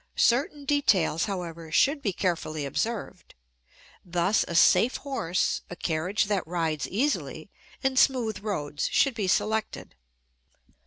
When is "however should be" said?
1.25-2.11